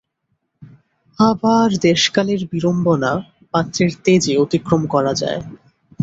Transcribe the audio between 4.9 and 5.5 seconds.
করা যায়।